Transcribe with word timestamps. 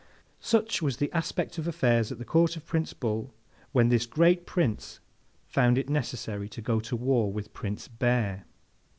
Such 0.39 0.81
was 0.81 0.97
the 0.97 1.11
aspect 1.11 1.59
of 1.59 1.67
affairs 1.67 2.11
at 2.11 2.17
the 2.17 2.25
court 2.25 2.55
of 2.55 2.65
Prince 2.65 2.91
Bull, 2.91 3.35
when 3.71 3.89
this 3.89 4.07
great 4.07 4.47
Prince 4.47 4.99
found 5.45 5.77
it 5.77 5.91
necessary 5.91 6.49
to 6.49 6.59
go 6.59 6.79
to 6.79 6.95
war 6.95 7.31
with 7.31 7.53
Prince 7.53 7.87
Bear. 7.87 8.45